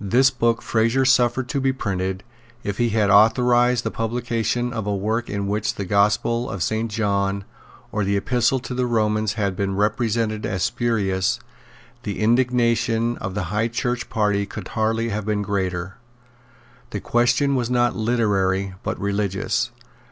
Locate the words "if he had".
2.64-3.08